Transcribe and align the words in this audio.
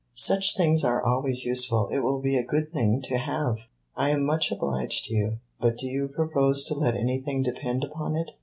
"Such 0.17 0.57
things 0.57 0.83
are 0.83 1.05
always 1.05 1.45
useful. 1.45 1.87
It 1.91 1.99
will 1.99 2.17
be 2.19 2.35
a 2.35 2.43
good 2.43 2.71
thing 2.71 3.03
to 3.03 3.19
have." 3.19 3.57
"I 3.95 4.09
am 4.09 4.23
much 4.25 4.51
obliged 4.51 5.05
to 5.05 5.13
you; 5.13 5.37
but 5.59 5.77
do 5.77 5.85
you 5.85 6.07
propose 6.07 6.63
to 6.65 6.73
let 6.73 6.95
anything 6.95 7.43
depend 7.43 7.83
upon 7.83 8.15
it? 8.15 8.31